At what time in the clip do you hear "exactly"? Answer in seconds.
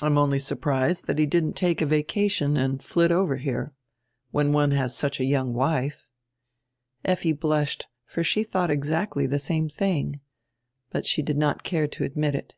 8.70-9.26